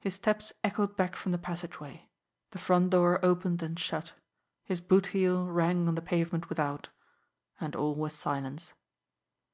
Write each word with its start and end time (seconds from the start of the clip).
His 0.00 0.12
steps 0.14 0.52
echoed 0.62 0.96
back 0.96 1.16
from 1.16 1.32
the 1.32 1.38
passageway, 1.38 2.10
the 2.50 2.58
front 2.58 2.90
door 2.90 3.18
opened 3.24 3.62
and 3.62 3.78
shut, 3.78 4.12
his 4.64 4.82
boot 4.82 5.06
heel 5.06 5.46
rang 5.46 5.88
on 5.88 5.94
the 5.94 6.02
pavement 6.02 6.50
without 6.50 6.90
and 7.58 7.74
all 7.74 7.94
was 7.94 8.12
silence. 8.12 8.74